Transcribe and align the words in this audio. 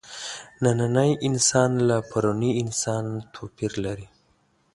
نننی 0.63 1.11
انسان 1.27 1.71
له 1.87 1.97
پروني 2.09 2.51
انسانه 2.63 3.13
توپیر 3.33 3.71
لري. 3.85 4.07